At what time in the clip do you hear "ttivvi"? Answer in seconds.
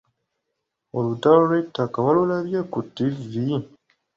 2.87-3.55